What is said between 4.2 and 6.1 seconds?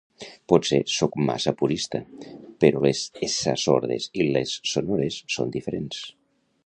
i les sonores són diferents